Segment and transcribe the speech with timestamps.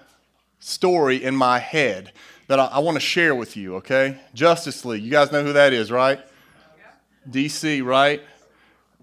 [0.60, 2.12] story in my head
[2.48, 4.20] that I, I want to share with you, okay?
[4.34, 5.04] Justice League.
[5.04, 6.20] You guys know who that is, right?
[7.30, 8.22] DC, right?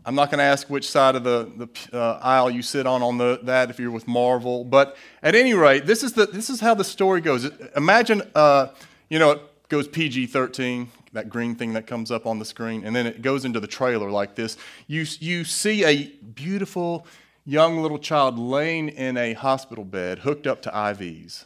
[0.05, 3.03] I'm not going to ask which side of the, the uh, aisle you sit on
[3.03, 4.65] on the, that if you're with Marvel.
[4.65, 7.51] But at any rate, this is, the, this is how the story goes.
[7.77, 8.69] Imagine, uh,
[9.11, 12.85] you know, it goes PG 13, that green thing that comes up on the screen,
[12.85, 14.57] and then it goes into the trailer like this.
[14.87, 17.07] You, you see a beautiful
[17.45, 21.45] young little child laying in a hospital bed hooked up to IVs.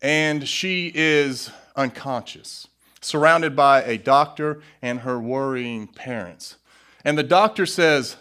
[0.00, 2.68] And she is unconscious,
[3.00, 6.56] surrounded by a doctor and her worrying parents.
[7.04, 8.16] And the doctor says,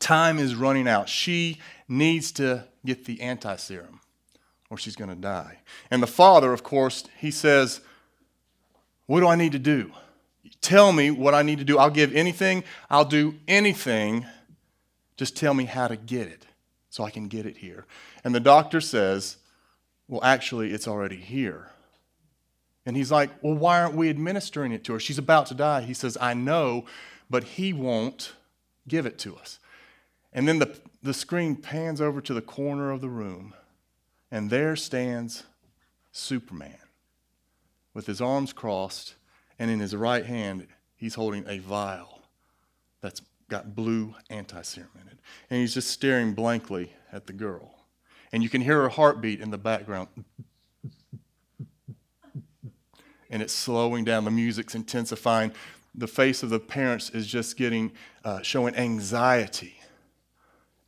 [0.00, 1.08] Time is running out.
[1.08, 4.00] She needs to get the anti serum
[4.70, 5.58] or she's going to die.
[5.90, 7.80] And the father, of course, he says,
[9.08, 9.90] what do I need to do?
[10.60, 11.78] Tell me what I need to do.
[11.78, 14.26] I'll give anything, I'll do anything.
[15.16, 16.46] Just tell me how to get it
[16.90, 17.86] so I can get it here.
[18.22, 19.38] And the doctor says,
[20.08, 21.70] Well, actually, it's already here.
[22.84, 25.00] And he's like, Well, why aren't we administering it to her?
[25.00, 25.80] She's about to die.
[25.80, 26.84] He says, I know,
[27.30, 28.34] but he won't
[28.86, 29.58] give it to us.
[30.34, 33.54] And then the, the screen pans over to the corner of the room,
[34.30, 35.44] and there stands
[36.12, 36.76] Superman
[37.94, 39.14] with his arms crossed,
[39.58, 40.66] and in his right hand,
[40.96, 42.22] he's holding a vial
[43.00, 45.18] that's got blue anti serum in it.
[45.50, 47.74] And he's just staring blankly at the girl.
[48.32, 50.08] And you can hear her heartbeat in the background.
[53.30, 54.24] and it's slowing down.
[54.24, 55.52] The music's intensifying.
[55.94, 57.92] The face of the parents is just getting,
[58.24, 59.80] uh, showing anxiety.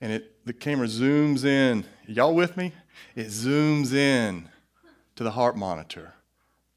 [0.00, 1.84] And it, the camera zooms in.
[2.06, 2.72] Y'all with me?
[3.14, 4.48] It zooms in
[5.16, 6.14] to the heart monitor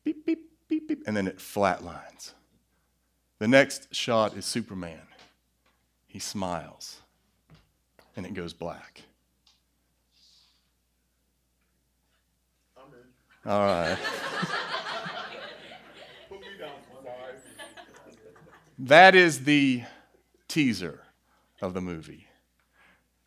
[0.03, 2.33] beep, beep, beep, beep, and then it flatlines.
[3.39, 5.01] The next shot is Superman.
[6.07, 6.97] He smiles,
[8.15, 9.01] and it goes black.
[13.45, 13.97] All right.
[18.79, 19.83] that is the
[20.47, 21.01] teaser
[21.61, 22.27] of the movie.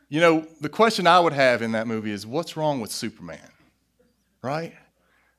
[0.08, 3.50] You know, the question I would have in that movie is what's wrong with Superman?
[4.40, 4.74] Right?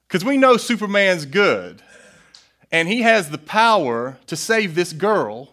[0.08, 1.82] Because we know Superman's good,
[2.72, 5.50] and he has the power to save this girl,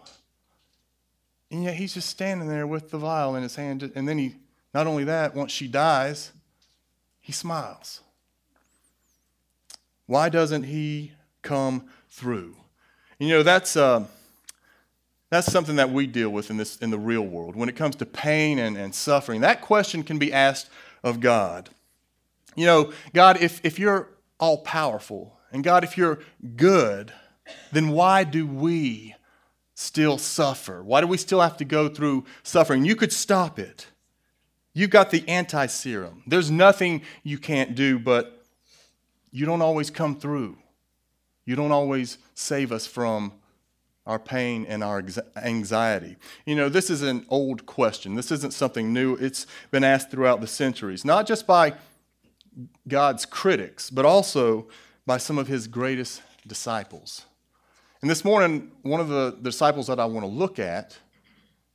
[1.50, 3.90] and yet he's just standing there with the vial in his hand.
[3.94, 4.36] And then he,
[4.72, 6.32] not only that, once she dies,
[7.20, 8.00] he smiles.
[10.06, 12.56] Why doesn't he come through?
[13.18, 14.04] You know, that's, uh,
[15.30, 17.56] that's something that we deal with in, this, in the real world.
[17.56, 20.68] When it comes to pain and, and suffering, that question can be asked
[21.02, 21.70] of God.
[22.56, 24.08] You know, God, if, if you're
[24.38, 25.38] all powerful.
[25.52, 26.20] And God, if you're
[26.56, 27.12] good,
[27.72, 29.14] then why do we
[29.74, 30.82] still suffer?
[30.82, 32.84] Why do we still have to go through suffering?
[32.84, 33.86] You could stop it.
[34.72, 36.22] You've got the anti serum.
[36.26, 38.44] There's nothing you can't do, but
[39.30, 40.58] you don't always come through.
[41.44, 43.32] You don't always save us from
[44.06, 45.02] our pain and our
[45.36, 46.16] anxiety.
[46.44, 48.14] You know, this is an old question.
[48.14, 49.14] This isn't something new.
[49.16, 51.74] It's been asked throughout the centuries, not just by
[52.86, 54.68] God's critics, but also
[55.06, 57.24] by some of his greatest disciples.
[58.00, 60.98] And this morning, one of the disciples that I want to look at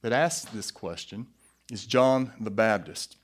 [0.01, 1.27] that asked this question
[1.71, 3.17] is John the Baptist.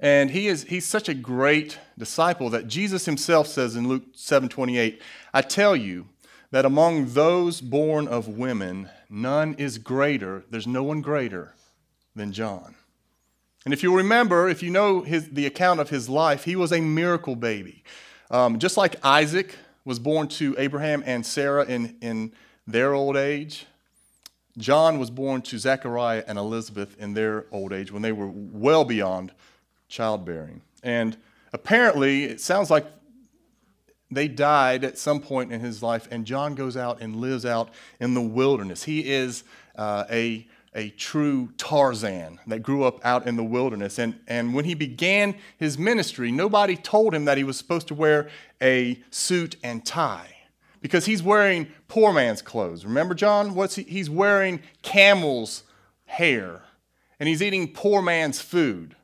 [0.00, 5.00] And he is he's such a great disciple that Jesus himself says in Luke 7:28,
[5.34, 6.06] I tell you
[6.50, 11.54] that among those born of women, none is greater, there's no one greater
[12.14, 12.74] than John.
[13.68, 16.72] And if you remember, if you know his, the account of his life, he was
[16.72, 17.84] a miracle baby.
[18.30, 22.32] Um, just like Isaac was born to Abraham and Sarah in, in
[22.66, 23.66] their old age.
[24.56, 28.86] John was born to Zechariah and Elizabeth in their old age when they were well
[28.86, 29.32] beyond
[29.86, 30.62] childbearing.
[30.82, 31.18] And
[31.52, 32.86] apparently, it sounds like
[34.10, 37.68] they died at some point in his life, and John goes out and lives out
[38.00, 38.84] in the wilderness.
[38.84, 39.44] He is
[39.76, 40.46] uh, a,
[40.78, 43.98] a true Tarzan that grew up out in the wilderness.
[43.98, 47.94] And, and when he began his ministry, nobody told him that he was supposed to
[47.94, 48.28] wear
[48.62, 50.36] a suit and tie
[50.80, 52.84] because he's wearing poor man's clothes.
[52.84, 53.56] Remember, John?
[53.56, 53.82] What's he?
[53.82, 55.64] He's wearing camel's
[56.04, 56.62] hair,
[57.18, 58.94] and he's eating poor man's food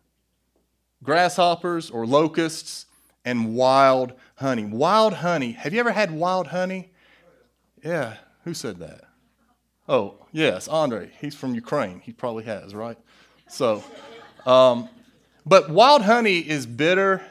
[1.02, 2.86] grasshoppers or locusts
[3.24, 4.64] and wild honey.
[4.64, 5.52] Wild honey.
[5.52, 6.92] Have you ever had wild honey?
[7.84, 8.18] Yeah.
[8.44, 9.04] Who said that?
[9.88, 11.10] Oh, yes, Andre.
[11.20, 12.00] He's from Ukraine.
[12.00, 12.98] He probably has, right?
[13.48, 13.84] So,
[14.46, 14.88] um,
[15.44, 17.22] but wild honey is bitter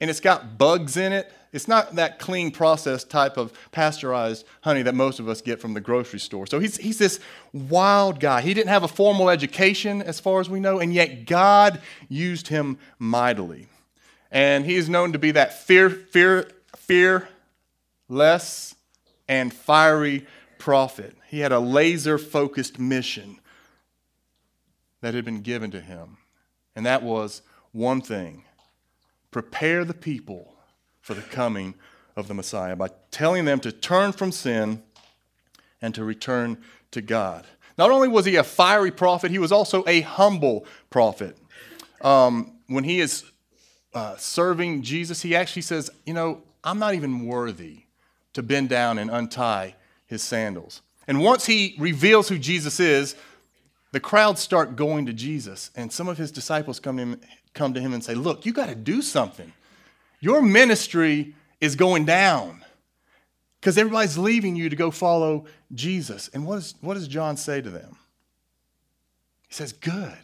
[0.00, 4.82] and it's got bugs in it it's not that clean processed type of pasteurized honey
[4.82, 6.46] that most of us get from the grocery store.
[6.46, 7.18] So he's, he's this
[7.52, 8.40] wild guy.
[8.40, 12.48] He didn't have a formal education, as far as we know, and yet God used
[12.48, 13.66] him mightily.
[14.30, 18.76] And he is known to be that fear, fear, fearless
[19.28, 20.26] and fiery
[20.60, 21.16] prophet.
[21.26, 23.40] He had a laser focused mission
[25.00, 26.18] that had been given to him,
[26.76, 27.42] and that was
[27.72, 28.44] one thing
[29.30, 30.54] prepare the people
[31.00, 31.74] for the coming
[32.16, 34.82] of the Messiah by telling them to turn from sin
[35.80, 36.58] and to return
[36.90, 37.46] to God.
[37.78, 41.38] Not only was he a fiery prophet, he was also a humble prophet.
[42.02, 43.24] Um, when he is
[43.94, 47.84] uh, serving Jesus, he actually says, You know, I'm not even worthy
[48.32, 49.76] to bend down and untie
[50.10, 50.82] his sandals.
[51.06, 53.14] And once he reveals who Jesus is,
[53.92, 55.70] the crowds start going to Jesus.
[55.74, 57.20] And some of his disciples come to him,
[57.54, 59.52] come to him and say, Look, you got to do something.
[60.20, 62.64] Your ministry is going down
[63.60, 66.28] because everybody's leaving you to go follow Jesus.
[66.34, 67.96] And what, is, what does John say to them?
[69.48, 70.18] He says, Good.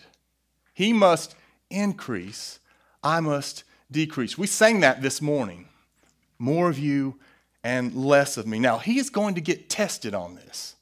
[0.75, 1.37] He must
[1.71, 2.59] increase,
[3.03, 4.37] I must decrease.
[4.37, 5.69] We sang that this morning.
[6.39, 7.19] More of you
[7.67, 8.61] and less of me.
[8.61, 10.77] Now, he is going to get tested on this.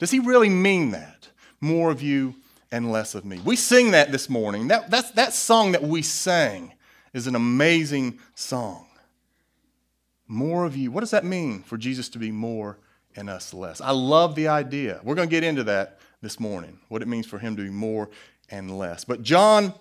[0.00, 1.28] Does he really mean that?
[1.60, 2.34] More of you
[2.72, 3.40] and less of me.
[3.44, 4.66] We sing that this morning.
[4.66, 6.72] That, that's that song that we sang
[7.12, 8.88] is an amazing song.
[10.26, 10.90] More of you.
[10.90, 12.78] What does that mean for Jesus to be more
[13.14, 13.80] and us less?
[13.80, 15.00] I love the idea.
[15.04, 17.70] We're going to get into that this morning, what it means for him to be
[17.70, 18.10] more
[18.50, 19.04] and less.
[19.04, 19.72] But John,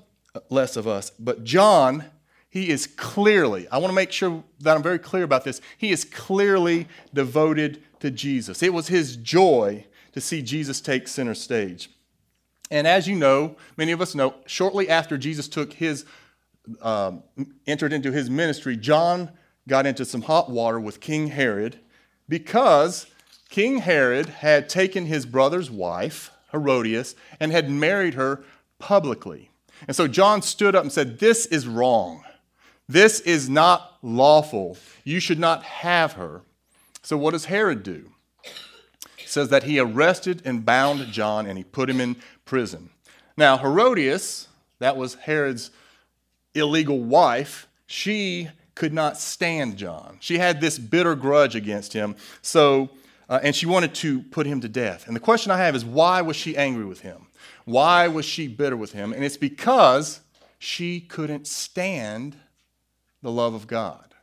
[0.51, 2.06] less of us, but John,
[2.51, 5.89] he is clearly, I want to make sure that I'm very clear about this, he
[5.92, 8.62] is clearly devoted to Jesus.
[8.62, 11.89] It was his joy to see Jesus take center stage.
[12.69, 16.06] And as you know, many of us know, shortly after Jesus took his
[16.81, 17.24] um,
[17.65, 19.31] entered into his ministry, John
[19.68, 21.80] got into some hot water with King Herod
[22.27, 23.07] because
[23.50, 28.44] King Herod had taken his brother's wife, Herodias, and had married her
[28.77, 29.51] publicly.
[29.88, 32.24] And so John stood up and said, This is wrong.
[32.91, 34.77] This is not lawful.
[35.05, 36.41] You should not have her.
[37.03, 38.11] So what does Herod do?
[39.15, 42.89] He says that he arrested and bound John and he put him in prison.
[43.38, 44.49] Now, Herodias,
[44.79, 45.71] that was Herod's
[46.53, 50.17] illegal wife, she could not stand John.
[50.19, 52.17] She had this bitter grudge against him.
[52.41, 52.89] So,
[53.29, 55.07] uh, and she wanted to put him to death.
[55.07, 57.27] And the question I have is why was she angry with him?
[57.63, 59.13] Why was she bitter with him?
[59.13, 60.19] And it's because
[60.59, 62.35] she couldn't stand
[63.21, 64.13] the love of God.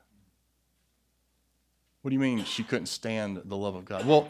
[2.03, 4.07] What do you mean she couldn't stand the love of God?
[4.07, 4.29] Well,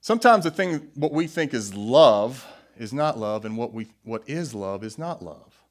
[0.00, 2.46] sometimes the thing what we think is love
[2.76, 5.62] is not love, and what we what is love is not love.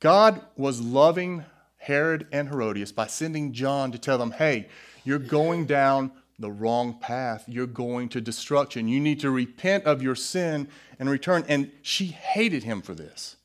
[0.00, 1.44] God was loving
[1.78, 4.68] Herod and Herodias by sending John to tell them, hey,
[5.04, 7.44] you're going down the wrong path.
[7.48, 8.88] You're going to destruction.
[8.88, 10.68] You need to repent of your sin
[10.98, 11.44] and return.
[11.48, 13.36] And she hated him for this.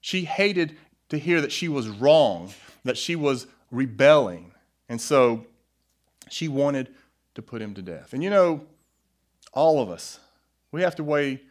[0.00, 0.76] She hated
[1.08, 2.52] to hear that she was wrong,
[2.84, 4.52] that she was rebelling.
[4.88, 5.46] And so
[6.30, 6.88] she wanted
[7.34, 8.12] to put him to death.
[8.12, 8.66] And you know,
[9.52, 10.20] all of us,
[10.72, 11.42] we have to weigh,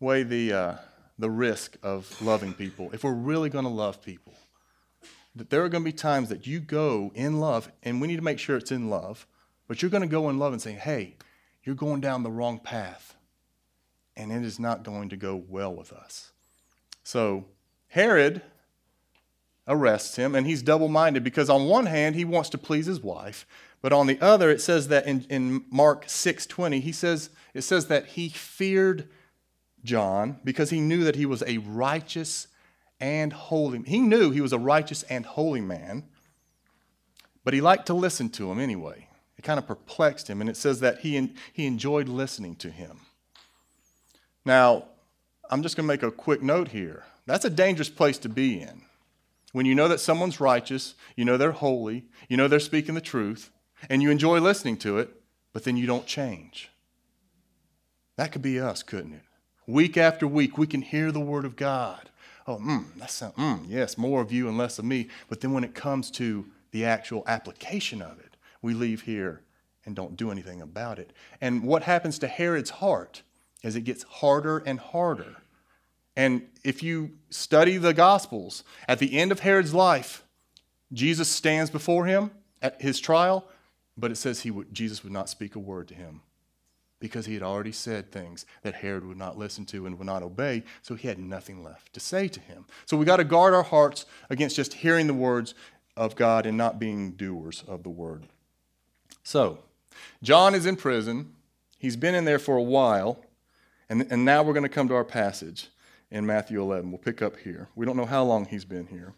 [0.00, 0.52] weigh the.
[0.52, 0.74] Uh,
[1.18, 4.34] the risk of loving people, if we're really going to love people,
[5.36, 8.16] that there are going to be times that you go in love, and we need
[8.16, 9.26] to make sure it's in love,
[9.68, 11.16] but you're going to go in love and say, hey,
[11.62, 13.14] you're going down the wrong path,
[14.16, 16.32] and it is not going to go well with us.
[17.04, 17.44] So
[17.88, 18.42] Herod
[19.66, 23.00] arrests him, and he's double minded because, on one hand, he wants to please his
[23.00, 23.46] wife,
[23.80, 27.86] but on the other, it says that in, in Mark 6:20, he says, it says
[27.88, 29.08] that he feared
[29.84, 32.48] John because he knew that he was a righteous
[32.98, 33.78] and holy.
[33.78, 33.86] Man.
[33.86, 36.04] He knew he was a righteous and holy man,
[37.44, 39.08] but he liked to listen to him anyway.
[39.36, 43.00] It kind of perplexed him, and it says that he, he enjoyed listening to him.
[44.46, 44.84] Now,
[45.50, 47.04] I'm just going to make a quick note here.
[47.26, 48.82] That's a dangerous place to be in.
[49.54, 53.00] When you know that someone's righteous, you know they're holy, you know they're speaking the
[53.00, 53.52] truth,
[53.88, 55.10] and you enjoy listening to it,
[55.52, 56.70] but then you don't change.
[58.16, 59.22] That could be us, couldn't it?
[59.64, 62.10] Week after week, we can hear the word of God.
[62.48, 65.06] Oh, mm, that's mm, yes, more of you and less of me.
[65.28, 69.42] But then when it comes to the actual application of it, we leave here
[69.86, 71.12] and don't do anything about it.
[71.40, 73.22] And what happens to Herod's heart
[73.62, 75.36] is it gets harder and harder.
[76.16, 80.22] And if you study the Gospels, at the end of Herod's life,
[80.92, 82.30] Jesus stands before him
[82.62, 83.46] at his trial,
[83.96, 86.20] but it says he would, Jesus would not speak a word to him
[87.00, 90.22] because he had already said things that Herod would not listen to and would not
[90.22, 92.64] obey, so he had nothing left to say to him.
[92.86, 95.54] So we got to guard our hearts against just hearing the words
[95.96, 98.24] of God and not being doers of the word.
[99.22, 99.58] So,
[100.22, 101.34] John is in prison.
[101.78, 103.24] He's been in there for a while,
[103.88, 105.68] and, and now we're going to come to our passage
[106.14, 106.92] in Matthew 11.
[106.92, 107.68] We'll pick up here.
[107.74, 109.14] We don't know how long he's been here,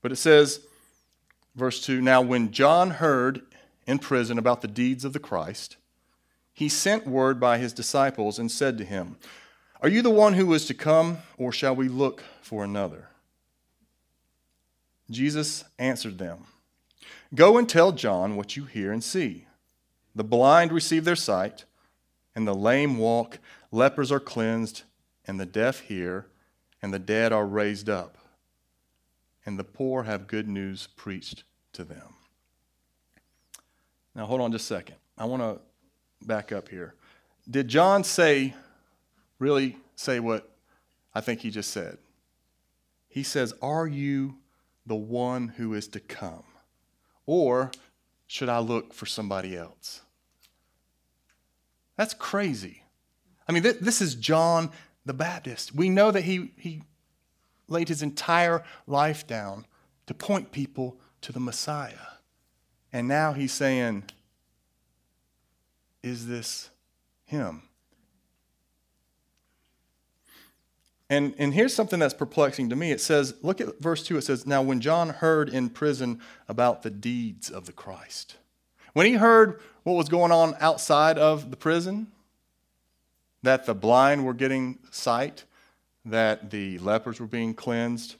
[0.00, 0.60] but it says,
[1.56, 3.42] verse 2 Now, when John heard
[3.84, 5.76] in prison about the deeds of the Christ,
[6.54, 9.16] he sent word by his disciples and said to him,
[9.82, 13.08] Are you the one who is to come, or shall we look for another?
[15.10, 16.44] Jesus answered them,
[17.34, 19.48] Go and tell John what you hear and see.
[20.14, 21.64] The blind receive their sight,
[22.36, 23.40] and the lame walk,
[23.72, 24.84] lepers are cleansed,
[25.26, 26.26] and the deaf hear,
[26.82, 28.18] and the dead are raised up,
[29.44, 32.14] and the poor have good news preached to them.
[34.14, 34.96] Now, hold on just a second.
[35.18, 35.60] I want to
[36.26, 36.94] back up here.
[37.48, 38.54] Did John say,
[39.38, 40.50] really say what
[41.14, 41.98] I think he just said?
[43.08, 44.36] He says, Are you
[44.84, 46.44] the one who is to come?
[47.26, 47.70] Or
[48.26, 50.02] should I look for somebody else?
[51.96, 52.82] That's crazy.
[53.48, 54.70] I mean, th- this is John
[55.06, 55.74] the Baptist.
[55.74, 56.82] We know that he, he
[57.68, 59.64] laid his entire life down
[60.06, 61.94] to point people to the Messiah.
[62.92, 64.04] And now he's saying,
[66.02, 66.70] is this
[67.24, 67.62] him?
[71.08, 72.90] And, and here's something that's perplexing to me.
[72.90, 74.18] It says, look at verse 2.
[74.18, 78.36] It says, Now when John heard in prison about the deeds of the Christ,
[78.92, 82.08] when he heard what was going on outside of the prison,
[83.42, 85.44] that the blind were getting sight,
[86.04, 88.16] that the lepers were being cleansed,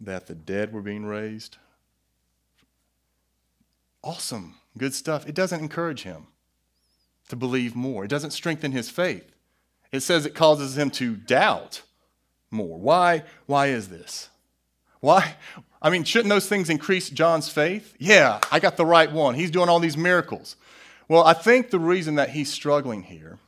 [0.00, 1.56] that the dead were being raised.
[4.02, 5.28] Awesome, good stuff.
[5.28, 6.26] It doesn't encourage him
[7.28, 8.04] to believe more.
[8.04, 9.30] It doesn't strengthen his faith.
[9.92, 11.82] It says it causes him to doubt
[12.50, 12.78] more.
[12.78, 13.22] Why?
[13.46, 14.28] Why is this?
[15.00, 15.34] Why?
[15.80, 17.94] I mean, shouldn't those things increase John's faith?
[17.98, 19.34] Yeah, I got the right one.
[19.34, 20.56] He's doing all these miracles.
[21.08, 23.38] Well, I think the reason that he's struggling here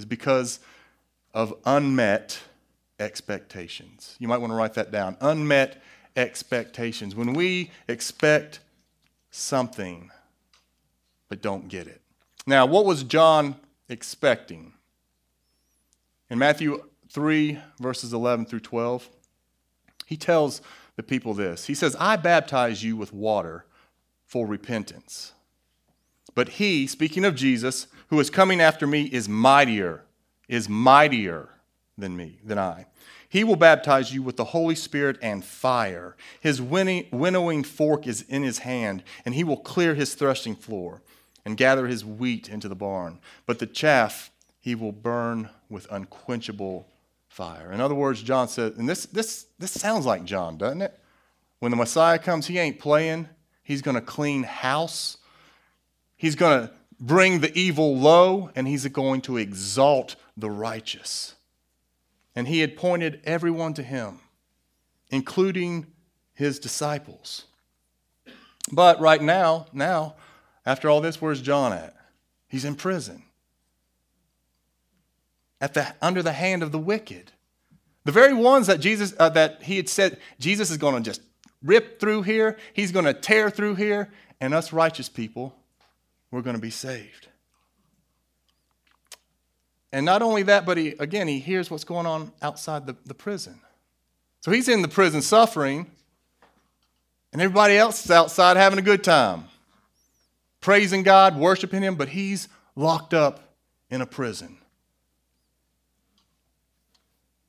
[0.00, 0.58] is because
[1.34, 2.40] of unmet
[2.98, 4.16] expectations.
[4.18, 5.16] You might want to write that down.
[5.20, 5.80] Unmet
[6.16, 7.14] expectations.
[7.14, 8.60] When we expect
[9.30, 10.10] something
[11.28, 12.00] but don't get it.
[12.46, 13.54] Now, what was John
[13.88, 14.72] expecting?
[16.28, 19.08] In Matthew 3, verses 11 through 12,
[20.06, 20.60] he tells
[20.96, 23.64] the people this He says, I baptize you with water
[24.24, 25.32] for repentance.
[26.34, 30.02] But he, speaking of Jesus, who is coming after me, is mightier,
[30.48, 31.48] is mightier
[31.96, 32.86] than me, than I.
[33.28, 36.16] He will baptize you with the Holy Spirit and fire.
[36.40, 41.02] His winnowing fork is in his hand, and he will clear his threshing floor
[41.44, 43.20] and gather his wheat into the barn.
[43.46, 46.88] But the chaff he will burn with unquenchable
[47.28, 47.70] fire.
[47.72, 50.98] In other words, John said, and this, this, this sounds like John, doesn't it?
[51.60, 53.28] When the Messiah comes, he ain't playing.
[53.62, 55.18] He's going to clean house.
[56.16, 61.34] He's going to bring the evil low, and he's going to exalt the righteous.
[62.36, 64.20] And he had pointed everyone to him,
[65.10, 65.86] including
[66.34, 67.46] his disciples.
[68.70, 70.14] But right now, now,
[70.64, 71.96] after all this, where's John at?
[72.48, 73.24] He's in prison.
[75.60, 77.32] At the, under the hand of the wicked.
[78.04, 81.20] The very ones that Jesus uh, that he had said Jesus is going to just
[81.62, 85.54] rip through here, he's going to tear through here, and us righteous people,
[86.30, 87.28] we're going to be saved.
[89.92, 93.14] And not only that, but he again he hears what's going on outside the, the
[93.14, 93.60] prison.
[94.40, 95.90] So he's in the prison suffering,
[97.32, 99.44] and everybody else is outside having a good time
[100.60, 103.54] praising God, worshiping Him, but he's locked up
[103.90, 104.58] in a prison.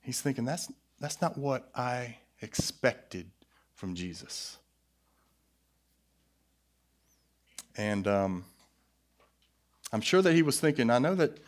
[0.01, 3.29] He's thinking, that's, that's not what I expected
[3.75, 4.57] from Jesus.
[7.77, 8.45] And um,
[9.91, 11.39] I'm sure that he was thinking, I know that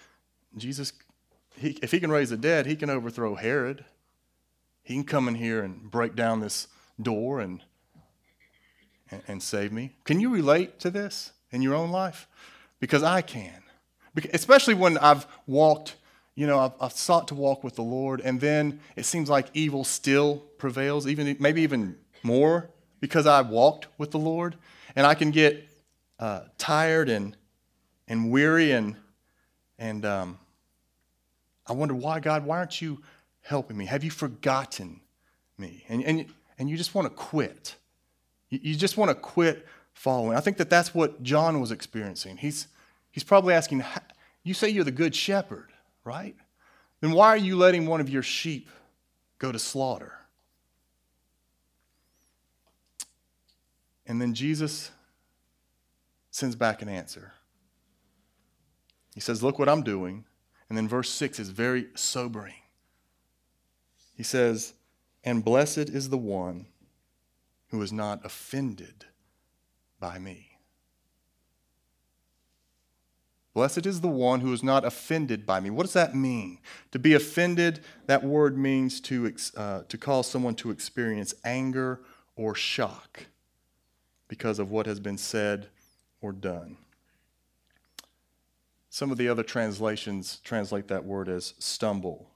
[0.58, 0.94] Jesus,
[1.58, 3.86] he, if he can raise the dead, he can overthrow Herod.
[4.84, 6.68] He can come in here and break down this
[7.02, 7.64] door and,
[9.10, 9.94] and, and save me.
[10.04, 12.28] Can you relate to this in your own life?
[12.80, 13.64] Because I can.
[14.34, 15.96] Especially when I've walked,
[16.36, 19.48] you know, I've, I've sought to walk with the Lord, and then it seems like
[19.54, 22.70] evil still prevails, even maybe even more
[23.00, 24.56] because I walked with the Lord.
[24.96, 25.68] And I can get
[26.20, 27.36] uh, tired and,
[28.08, 28.96] and weary, and,
[29.78, 30.40] and um,
[31.68, 33.02] I wonder why, God, why aren't you
[33.42, 33.86] helping me?
[33.86, 35.00] Have you forgotten
[35.58, 35.84] me?
[35.88, 36.26] And, and,
[36.58, 37.76] and you just want to quit.
[38.50, 40.38] You, you just want to quit following.
[40.38, 42.38] I think that that's what John was experiencing.
[42.38, 42.68] He's,
[43.12, 43.84] he's probably asking,
[44.44, 45.70] You say you're the good shepherd,
[46.04, 46.36] right?
[47.02, 48.70] Then why are you letting one of your sheep
[49.40, 50.14] go to slaughter?
[54.06, 54.92] And then Jesus
[56.32, 57.32] sends back an answer.
[59.14, 60.26] He says, Look what I'm doing.
[60.70, 62.56] And then verse 6 is very sobering.
[64.16, 64.74] He says,
[65.24, 66.68] And blessed is the one
[67.70, 69.06] who is not offended
[70.00, 70.54] by me.
[73.54, 75.70] Blessed is the one who is not offended by me.
[75.70, 76.58] What does that mean?
[76.92, 82.02] To be offended, that word means to, uh, to cause someone to experience anger
[82.36, 83.28] or shock
[84.28, 85.68] because of what has been said
[86.20, 86.78] or done.
[88.94, 92.30] Some of the other translations translate that word as stumble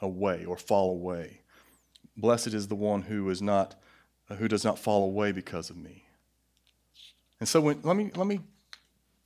[0.00, 1.40] away or fall away.
[2.16, 3.74] Blessed is the one who is not
[4.38, 6.04] who does not fall away because of me.
[7.40, 8.42] And so when, let me let me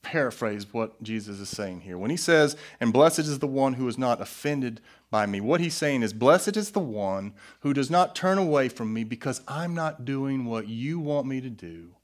[0.00, 1.98] paraphrase what Jesus is saying here.
[1.98, 5.60] When he says, "And blessed is the one who is not offended by me." What
[5.60, 9.42] he's saying is, "Blessed is the one who does not turn away from me because
[9.46, 11.96] I'm not doing what you want me to do,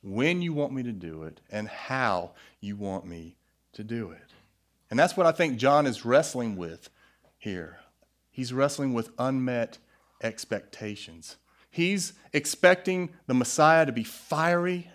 [0.00, 3.34] when you want me to do it, and how you want me
[3.76, 4.32] to do it."
[4.90, 6.90] And that's what I think John is wrestling with
[7.38, 7.78] here.
[8.30, 9.78] He's wrestling with unmet
[10.22, 11.36] expectations.
[11.70, 14.90] He's expecting the Messiah to be fiery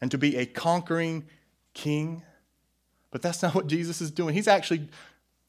[0.00, 1.24] and to be a conquering
[1.74, 2.22] king.
[3.10, 4.34] But that's not what Jesus is doing.
[4.34, 4.88] He's actually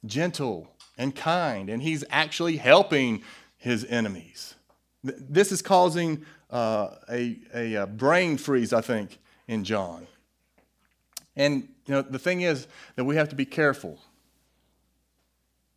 [0.06, 3.24] gentle and kind, and he's actually helping
[3.58, 4.56] his enemies.
[5.04, 10.08] This is causing uh, a, a, a brain freeze, I think, in John.
[11.36, 14.00] And you know, the thing is that we have to be careful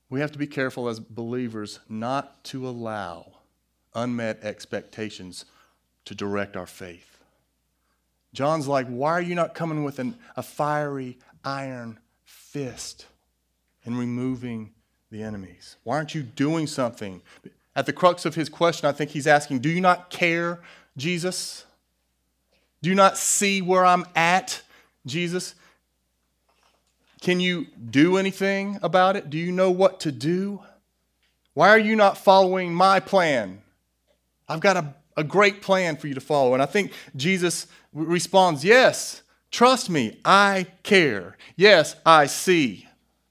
[0.09, 3.33] we have to be careful as believers not to allow
[3.95, 5.45] unmet expectations
[6.05, 7.19] to direct our faith.
[8.33, 13.07] John's like, Why are you not coming with an, a fiery iron fist
[13.85, 14.73] and removing
[15.11, 15.77] the enemies?
[15.83, 17.23] Why aren't you doing something?
[17.75, 20.61] At the crux of his question, I think he's asking, Do you not care,
[20.97, 21.64] Jesus?
[22.83, 24.62] Do you not see where I'm at,
[25.05, 25.55] Jesus?
[27.20, 29.31] Can you do anything about it?
[29.31, 30.62] Do you know what to do?
[31.55, 33.62] Why are you not following my plan?
[34.48, 36.52] I've got a, a great plan for you to follow.
[36.52, 41.37] And I think Jesus responds, Yes, trust me, I care.
[41.57, 42.87] Yes, I see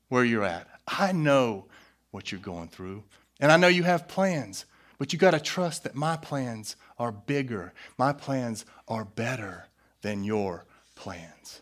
[0.09, 0.67] where you're at.
[0.87, 1.65] I know
[2.11, 3.03] what you're going through.
[3.39, 4.65] And I know you have plans,
[4.97, 9.65] but you got to trust that my plans are bigger, my plans are better
[10.01, 11.61] than your plans.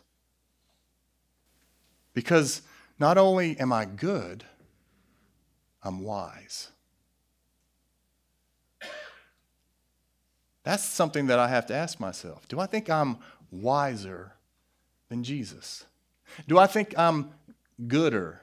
[2.13, 2.61] Because
[2.99, 4.43] not only am I good,
[5.81, 6.69] I'm wise.
[10.63, 12.47] That's something that I have to ask myself.
[12.47, 13.17] Do I think I'm
[13.51, 14.33] wiser
[15.09, 15.85] than Jesus?
[16.47, 17.31] Do I think I'm
[17.87, 18.41] gooder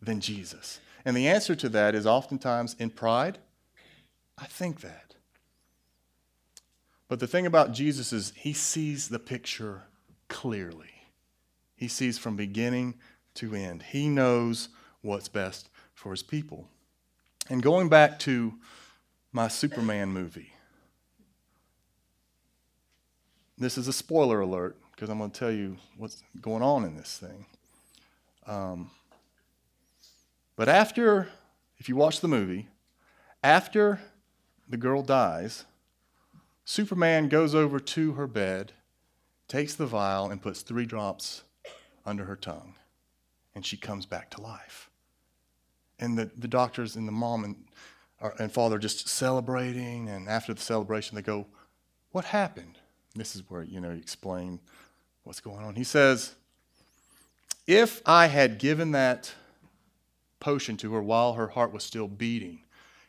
[0.00, 0.80] than Jesus?
[1.04, 3.38] And the answer to that is oftentimes in pride.
[4.38, 5.14] I think that.
[7.08, 9.82] But the thing about Jesus is he sees the picture
[10.28, 10.97] clearly.
[11.78, 12.94] He sees from beginning
[13.34, 13.84] to end.
[13.84, 14.68] He knows
[15.00, 16.66] what's best for his people.
[17.48, 18.54] And going back to
[19.30, 20.52] my Superman movie,
[23.56, 26.96] this is a spoiler alert because I'm going to tell you what's going on in
[26.96, 27.46] this thing.
[28.44, 28.90] Um,
[30.56, 31.28] but after,
[31.78, 32.66] if you watch the movie,
[33.44, 34.00] after
[34.68, 35.64] the girl dies,
[36.64, 38.72] Superman goes over to her bed,
[39.46, 41.44] takes the vial, and puts three drops
[42.08, 42.74] under her tongue.
[43.54, 44.90] And she comes back to life.
[45.98, 47.56] And the, the doctors and the mom and,
[48.38, 50.08] and father are just celebrating.
[50.08, 51.46] And after the celebration, they go,
[52.12, 52.78] What happened?
[53.14, 54.60] This is where, you know, you explain
[55.24, 55.74] what's going on.
[55.74, 56.34] He says,
[57.66, 59.34] If I had given that
[60.40, 62.60] potion to her while her heart was still beating,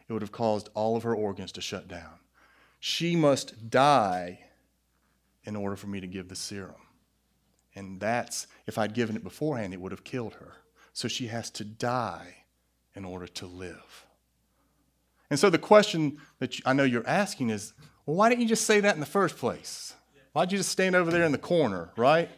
[0.07, 2.19] it would have caused all of her organs to shut down.
[2.79, 4.39] She must die
[5.43, 6.88] in order for me to give the serum.
[7.75, 10.53] And that's, if I'd given it beforehand, it would have killed her.
[10.93, 12.43] So she has to die
[12.95, 14.05] in order to live.
[15.29, 17.73] And so the question that I know you're asking is
[18.05, 19.93] well, why didn't you just say that in the first place?
[20.33, 22.29] Why'd you just stand over there in the corner, right?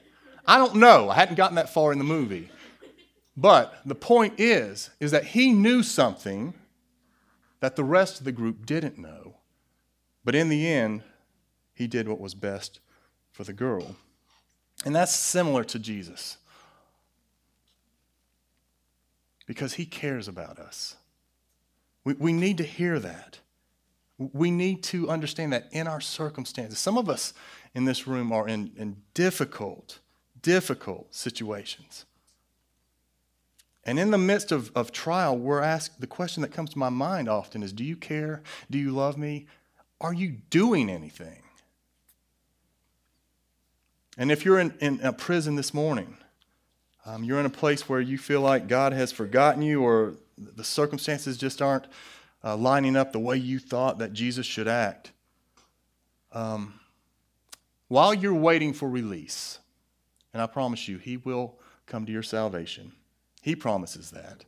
[0.45, 1.09] I don't know.
[1.09, 2.49] I hadn't gotten that far in the movie.
[3.37, 6.53] But the point is, is that he knew something
[7.61, 9.37] that the rest of the group didn't know.
[10.25, 11.03] But in the end,
[11.73, 12.79] he did what was best
[13.31, 13.95] for the girl.
[14.85, 16.37] And that's similar to Jesus.
[19.45, 20.95] Because he cares about us.
[22.03, 23.39] We, we need to hear that.
[24.17, 26.79] We need to understand that in our circumstances.
[26.79, 27.33] Some of us
[27.73, 29.99] in this room are in, in difficult,
[30.41, 32.05] difficult situations.
[33.83, 36.89] And in the midst of, of trial, we're asked the question that comes to my
[36.89, 38.43] mind often is Do you care?
[38.69, 39.47] Do you love me?
[39.99, 41.41] Are you doing anything?
[44.21, 46.15] And if you're in, in a prison this morning,
[47.07, 50.63] um, you're in a place where you feel like God has forgotten you or the
[50.63, 51.85] circumstances just aren't
[52.43, 55.11] uh, lining up the way you thought that Jesus should act.
[56.33, 56.79] Um,
[57.87, 59.57] while you're waiting for release,
[60.35, 61.57] and I promise you, He will
[61.87, 62.91] come to your salvation.
[63.41, 64.45] He promises that.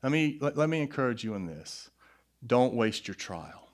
[0.00, 1.90] Let me, let, let me encourage you in this
[2.46, 3.68] don't waste your trial.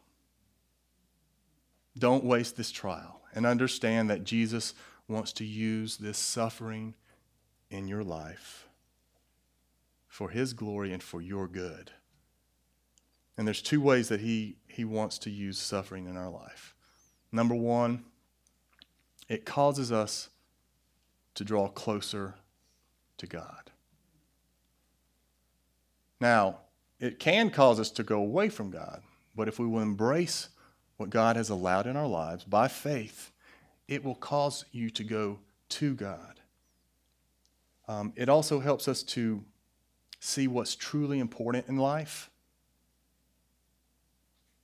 [1.99, 3.19] Don't waste this trial.
[3.35, 4.75] And understand that Jesus
[5.09, 6.95] wants to use this suffering
[7.71, 8.69] in your life
[10.09, 11.91] for His glory and for your good.
[13.37, 16.75] And there's two ways that He, he wants to use suffering in our life.
[17.33, 18.05] Number one,
[19.29, 20.29] it causes us
[21.35, 22.35] to draw closer
[23.17, 23.71] to God.
[26.21, 26.59] Now,
[27.01, 29.03] it can cause us to go away from God,
[29.35, 30.51] but if we will embrace
[30.99, 33.32] what God has allowed in our lives by faith,
[33.89, 35.39] it will cause you to go
[35.71, 36.41] to God.
[37.89, 39.45] Um, it also helps us to
[40.21, 42.31] see what's truly important in life.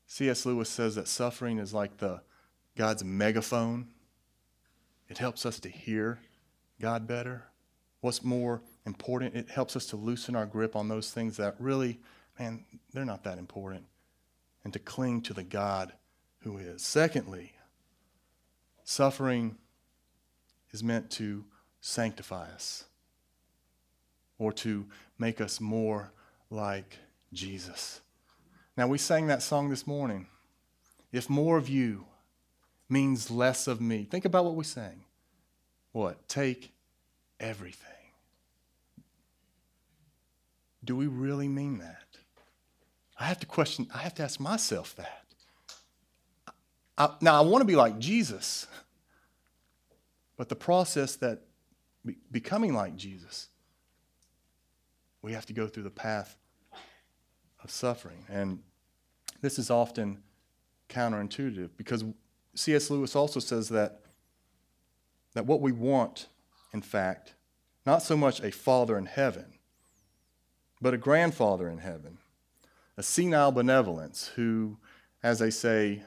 [0.06, 0.46] C.S.
[0.46, 2.22] Lewis says that suffering is like the
[2.76, 3.88] God's megaphone.
[5.08, 6.20] It helps us to hear
[6.80, 7.44] God better.
[8.00, 11.98] What's more important, it helps us to loosen our grip on those things that really,
[12.38, 13.84] man, they're not that important,
[14.64, 15.92] and to cling to the God
[16.40, 16.82] who is.
[16.82, 17.52] Secondly,
[18.88, 19.54] suffering
[20.70, 21.44] is meant to
[21.82, 22.84] sanctify us
[24.38, 24.86] or to
[25.18, 26.10] make us more
[26.48, 26.96] like
[27.30, 28.00] Jesus.
[28.78, 30.26] Now, we sang that song this morning.
[31.12, 32.06] If more of you
[32.88, 35.04] means less of me, think about what we sang.
[35.92, 36.26] What?
[36.26, 36.72] Take
[37.38, 37.88] everything.
[40.82, 42.06] Do we really mean that?
[43.20, 45.27] I have to question, I have to ask myself that.
[46.98, 48.66] I, now, I want to be like Jesus,
[50.36, 51.40] but the process that
[52.04, 53.48] be, becoming like Jesus
[55.22, 56.36] we have to go through the path
[57.62, 58.24] of suffering.
[58.28, 58.60] And
[59.40, 60.22] this is often
[60.88, 62.04] counterintuitive because
[62.54, 62.90] C.S.
[62.90, 64.00] Lewis also says that,
[65.34, 66.28] that what we want,
[66.72, 67.34] in fact,
[67.84, 69.46] not so much a father in heaven,
[70.80, 72.18] but a grandfather in heaven,
[72.96, 74.76] a senile benevolence who,
[75.22, 76.02] as they say,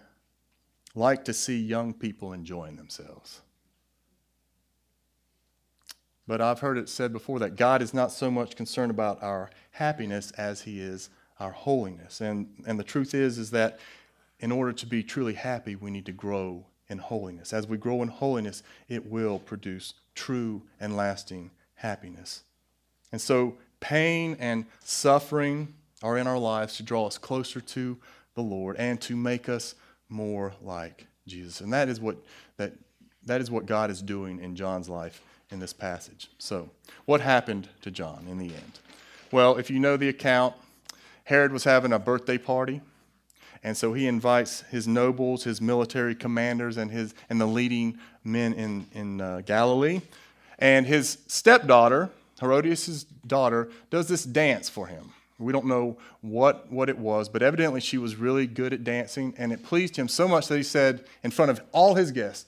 [0.95, 3.41] like to see young people enjoying themselves.
[6.27, 9.49] But I've heard it said before that God is not so much concerned about our
[9.71, 12.21] happiness as he is our holiness.
[12.21, 13.79] And, and the truth is, is that
[14.39, 17.53] in order to be truly happy, we need to grow in holiness.
[17.53, 22.43] As we grow in holiness, it will produce true and lasting happiness.
[23.11, 25.73] And so, pain and suffering
[26.03, 27.97] are in our lives to draw us closer to
[28.35, 29.75] the Lord and to make us
[30.11, 31.61] more like Jesus.
[31.61, 32.17] And that is what,
[32.57, 32.73] that,
[33.25, 36.29] that is what God is doing in John's life in this passage.
[36.37, 36.69] So,
[37.05, 38.79] what happened to John in the end?
[39.31, 40.55] Well, if you know the account,
[41.23, 42.81] Herod was having a birthday party.
[43.63, 48.53] And so he invites his nobles, his military commanders, and, his, and the leading men
[48.53, 50.01] in, in uh, Galilee.
[50.57, 55.11] And his stepdaughter, Herodias' daughter, does this dance for him.
[55.41, 59.33] We don't know what, what it was, but evidently she was really good at dancing,
[59.37, 62.45] and it pleased him so much that he said in front of all his guests,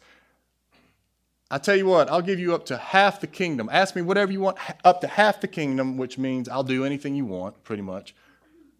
[1.51, 3.69] I tell you what, I'll give you up to half the kingdom.
[3.71, 7.13] Ask me whatever you want, up to half the kingdom, which means I'll do anything
[7.13, 8.15] you want, pretty much.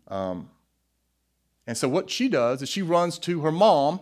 [0.08, 0.49] Um,
[1.67, 3.99] and so what she does is she runs to her mom,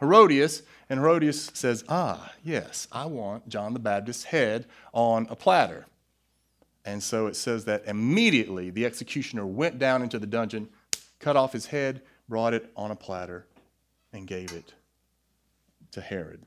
[0.00, 5.86] Herodias, and Herodias says, Ah, yes, I want John the Baptist's head on a platter.
[6.84, 10.68] And so it says that immediately the executioner went down into the dungeon,
[11.18, 13.46] cut off his head, brought it on a platter,
[14.12, 14.74] and gave it
[15.90, 16.42] to Herod.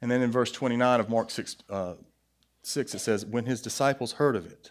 [0.00, 1.94] And then in verse 29 of Mark 6, uh,
[2.62, 4.70] 6, it says, When his disciples heard of it,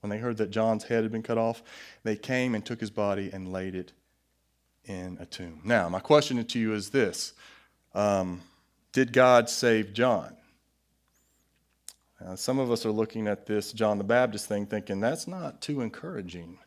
[0.00, 1.62] when they heard that John's head had been cut off,
[2.02, 3.92] they came and took his body and laid it
[4.84, 5.60] in a tomb.
[5.64, 7.32] Now, my question to you is this
[7.94, 8.40] um,
[8.92, 10.36] Did God save John?
[12.26, 15.60] Uh, some of us are looking at this John the Baptist thing thinking that's not
[15.60, 16.58] too encouraging,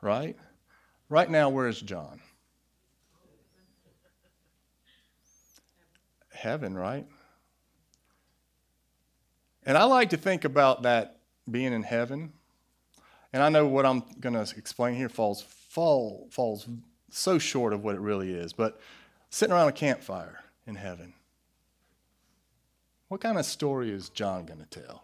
[0.00, 0.36] right?
[1.08, 2.20] Right now, where is John?
[6.32, 7.06] Heaven, right?
[9.64, 11.18] And I like to think about that
[11.50, 12.32] being in heaven.
[13.32, 16.66] And I know what I'm going to explain here falls, fall, falls
[17.10, 18.52] so short of what it really is.
[18.52, 18.80] But
[19.30, 21.14] sitting around a campfire in heaven,
[23.12, 25.02] what kind of story is John going to tell?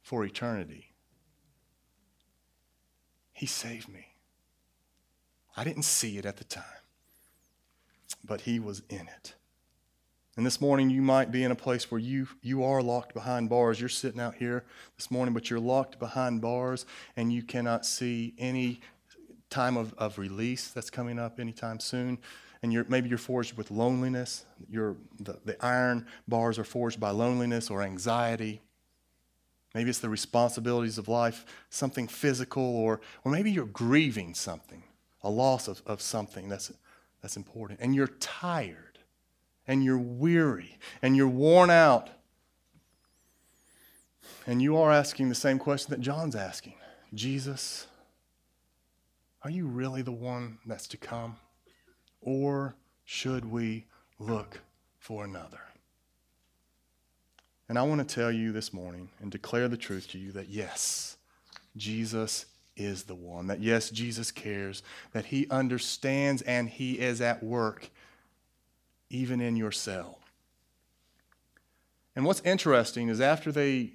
[0.00, 0.94] For eternity.
[3.34, 4.14] He saved me.
[5.54, 6.64] I didn't see it at the time,
[8.24, 9.34] but He was in it.
[10.38, 13.50] And this morning, you might be in a place where you, you are locked behind
[13.50, 13.78] bars.
[13.78, 14.64] You're sitting out here
[14.96, 18.80] this morning, but you're locked behind bars and you cannot see any
[19.50, 22.20] time of, of release that's coming up anytime soon
[22.62, 24.44] and you're, maybe you're forged with loneliness.
[24.68, 28.60] You're, the, the iron bars are forged by loneliness or anxiety.
[29.74, 34.82] Maybe it's the responsibilities of life, something physical, or, or maybe you're grieving something,
[35.22, 36.72] a loss of, of something that's,
[37.22, 37.78] that's important.
[37.80, 38.98] And you're tired,
[39.66, 42.10] and you're weary, and you're worn out.
[44.46, 46.74] And you are asking the same question that John's asking
[47.14, 47.86] Jesus,
[49.42, 51.36] are you really the one that's to come?
[52.20, 53.86] Or should we
[54.18, 54.60] look
[54.98, 55.60] for another?
[57.68, 60.48] And I want to tell you this morning and declare the truth to you that
[60.48, 61.16] yes,
[61.76, 63.46] Jesus is the one.
[63.46, 64.82] That yes, Jesus cares.
[65.12, 67.90] That he understands and he is at work
[69.08, 70.18] even in your cell.
[72.16, 73.92] And what's interesting is after they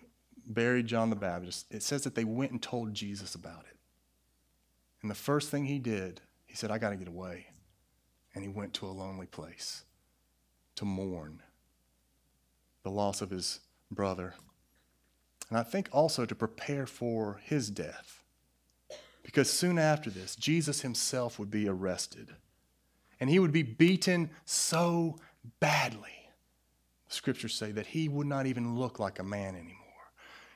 [0.48, 3.78] buried John the Baptist, it says that they went and told Jesus about it.
[5.02, 7.48] And the first thing he did, he said, I got to get away
[8.36, 9.84] and he went to a lonely place
[10.76, 11.41] to mourn
[12.84, 14.36] the loss of his brother.
[15.50, 18.21] And I think also to prepare for his death.
[19.24, 22.36] Because soon after this, Jesus himself would be arrested.
[23.19, 25.17] And he would be beaten so
[25.60, 26.30] badly,
[27.08, 29.82] scriptures say, that he would not even look like a man anymore.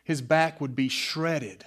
[0.04, 1.64] His back would be shredded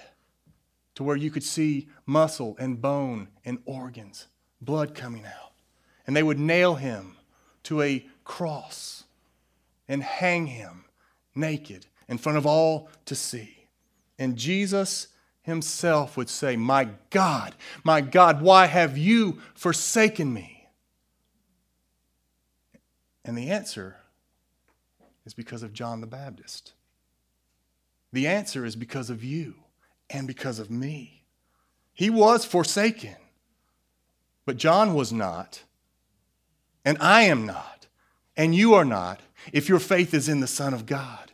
[0.95, 4.27] to where you could see muscle and bone and organs,
[4.61, 5.52] blood coming out
[6.05, 7.15] and they would nail him
[7.63, 9.03] to a cross
[9.87, 10.85] and hang him
[11.35, 13.67] naked in front of all to see.
[14.19, 15.07] And Jesus
[15.41, 20.69] himself would say, My God, my God, why have you forsaken me?
[23.25, 23.97] And the answer
[25.25, 26.73] is because of John the Baptist.
[28.11, 29.55] The answer is because of you
[30.09, 31.23] and because of me.
[31.93, 33.15] He was forsaken,
[34.45, 35.63] but John was not.
[36.85, 37.87] And I am not.
[38.35, 41.31] And you are not if your faith is in the Son of God.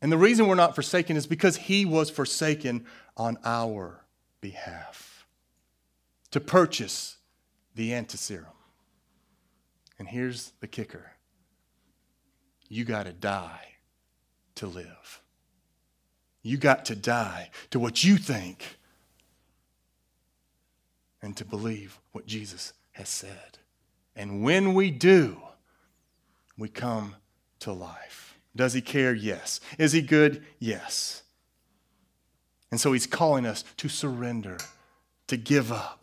[0.00, 2.84] And the reason we're not forsaken is because he was forsaken
[3.16, 4.04] on our
[4.40, 5.26] behalf
[6.30, 7.16] to purchase
[7.74, 8.46] the antiserum.
[9.98, 11.12] And here's the kicker
[12.68, 13.76] you got to die
[14.56, 15.22] to live.
[16.42, 18.78] You got to die to what you think
[21.22, 23.58] and to believe what Jesus has said.
[24.16, 25.36] And when we do,
[26.56, 27.16] we come
[27.60, 28.38] to life.
[28.56, 29.14] Does he care?
[29.14, 29.60] Yes.
[29.78, 30.42] Is he good?
[30.58, 31.22] Yes.
[32.70, 34.56] And so he's calling us to surrender,
[35.26, 36.02] to give up,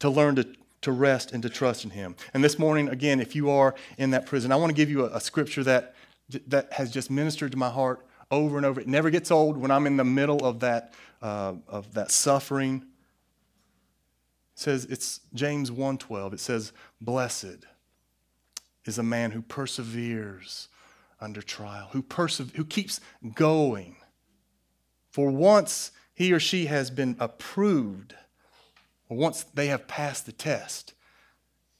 [0.00, 0.46] to learn to,
[0.82, 2.16] to rest and to trust in him.
[2.34, 5.06] And this morning, again, if you are in that prison, I want to give you
[5.06, 5.94] a, a scripture that,
[6.48, 8.80] that has just ministered to my heart over and over.
[8.80, 12.84] It never gets old when I'm in the middle of that, uh, of that suffering
[14.54, 16.32] it says it's James 1:12.
[16.32, 17.66] It says, "Blessed
[18.84, 20.68] is a man who perseveres
[21.20, 23.00] under trial, who perse- who keeps
[23.34, 23.96] going.
[25.10, 28.14] For once he or she has been approved,
[29.08, 30.92] or once they have passed the test,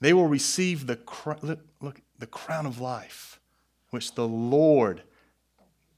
[0.00, 0.98] they will receive the
[1.42, 3.40] look, look, the crown of life
[3.90, 5.02] which the Lord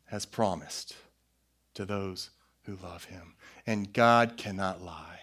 [0.06, 0.96] has promised
[1.74, 2.30] to those
[2.62, 3.34] who love him.
[3.66, 5.20] And God cannot lie.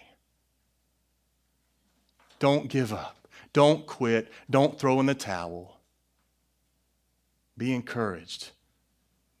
[2.38, 3.28] Don't give up.
[3.52, 4.30] Don't quit.
[4.50, 5.78] Don't throw in the towel.
[7.56, 8.50] Be encouraged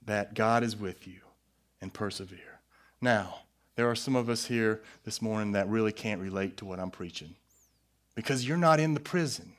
[0.06, 1.20] that God is with you
[1.80, 2.60] and persevere.
[3.00, 3.40] Now,
[3.76, 6.90] there are some of us here this morning that really can't relate to what I'm
[6.90, 7.34] preaching
[8.14, 9.52] because you're not in the prison.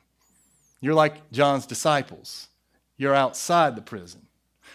[0.80, 2.48] You're like John's disciples.
[2.96, 4.26] You're outside the prison.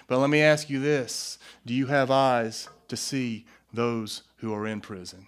[0.08, 4.68] But let me ask you this Do you have eyes to see those who are
[4.68, 5.26] in prison?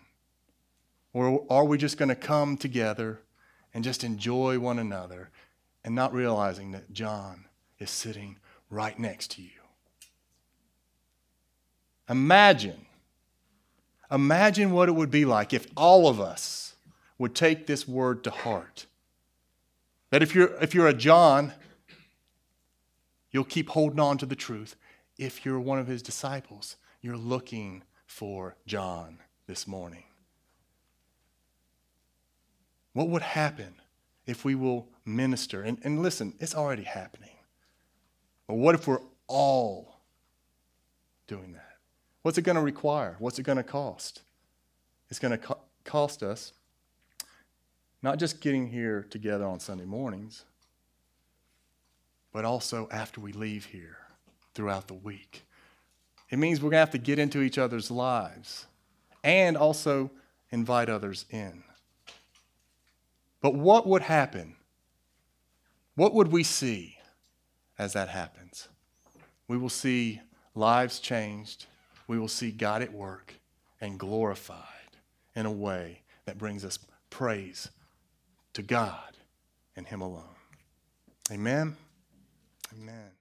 [1.14, 3.22] Or are we just going to come together
[3.74, 5.30] and just enjoy one another
[5.84, 7.46] and not realizing that John
[7.80, 8.38] is sitting
[8.70, 9.50] right next to you?
[12.10, 12.86] Imagine,
[14.12, 16.76] imagine what it would be like if all of us
[17.18, 18.88] would take this word to heart.
[20.10, 21.54] That if you're, if you're a John,
[23.32, 24.76] you'll keep holding on to the truth.
[25.18, 30.04] If you're one of his disciples, you're looking for John this morning.
[32.94, 33.76] What would happen
[34.26, 35.64] if we will minister?
[35.64, 37.36] And, and listen, it's already happening.
[38.48, 40.00] But what if we're all
[41.28, 41.78] doing that?
[42.22, 43.16] What's it going to require?
[43.20, 44.22] What's it going to cost?
[45.10, 46.54] It's going to co- cost us
[48.02, 50.44] not just getting here together on Sunday mornings,
[52.34, 53.98] but also after we leave here
[54.54, 55.46] throughout the week.
[56.30, 58.66] It means we're going to have to get into each other's lives
[59.24, 60.12] and also
[60.52, 61.64] invite others in.
[63.44, 64.56] But what would happen?
[65.96, 66.98] What would we see
[67.78, 68.70] as that happens?
[69.50, 70.22] We will see
[70.56, 71.66] lives changed.
[72.08, 73.36] We will see God at work
[73.82, 74.58] and glorified
[75.36, 76.80] in a way that brings us
[77.10, 77.70] praise
[78.54, 79.18] to God
[79.76, 80.24] and Him alone.
[81.30, 81.76] Amen.
[82.74, 83.12] Amen.